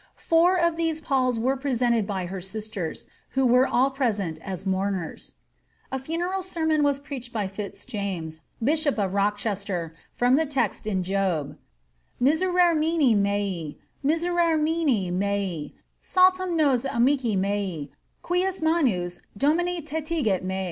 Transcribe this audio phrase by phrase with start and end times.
[0.17, 3.05] Four of these palls were pre sented by her sisters,
[3.37, 5.35] who were all present as mourners.
[5.91, 11.03] A funeral ser mon was preached by Fitzjames, bishop of Rochester, from the text in
[11.03, 11.55] Job:^
[12.19, 17.89] Mistremini meiy nuseremini mei^ saltern vos amici met,
[18.23, 19.07] quia mama
[19.37, 20.59] Domini letigit me."